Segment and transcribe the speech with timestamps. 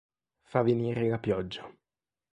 [0.45, 1.71] Fa venire la pioggia!